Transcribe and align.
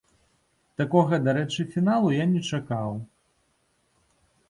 Такога 0.83 1.19
дарэчы 1.27 1.67
фіналу 1.75 2.09
я 2.17 2.25
не 2.35 2.41
чакаў. 2.51 2.91